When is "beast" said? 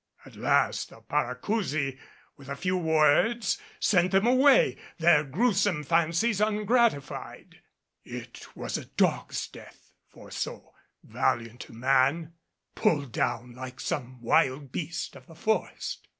14.71-15.15